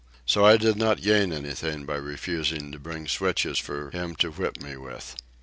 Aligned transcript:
So 0.25 0.43
I 0.43 0.57
did 0.57 0.77
not 0.77 1.03
gain 1.03 1.31
anything 1.31 1.85
by 1.85 1.93
refusing 1.93 2.71
to 2.71 2.79
bring 2.79 3.07
switches 3.07 3.59
for 3.59 3.91
him 3.91 4.15
to 4.15 4.31
whip 4.31 4.59
me 4.59 4.75
with. 4.75 5.15